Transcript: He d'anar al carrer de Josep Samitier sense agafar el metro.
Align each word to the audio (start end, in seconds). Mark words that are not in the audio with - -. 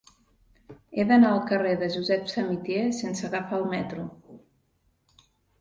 He 0.93 1.03
d'anar 1.11 1.33
al 1.33 1.43
carrer 1.51 1.75
de 1.83 1.89
Josep 1.97 2.25
Samitier 2.33 2.87
sense 3.03 3.29
agafar 3.29 3.61
el 3.63 3.71
metro. 3.75 4.11